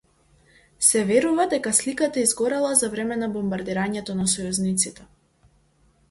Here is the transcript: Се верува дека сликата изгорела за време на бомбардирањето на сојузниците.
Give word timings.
Се 0.85 1.01
верува 1.09 1.43
дека 1.49 1.73
сликата 1.79 2.23
изгорела 2.27 2.71
за 2.79 2.89
време 2.93 3.17
на 3.25 3.29
бомбардирањето 3.35 4.15
на 4.23 4.25
сојузниците. 4.33 5.05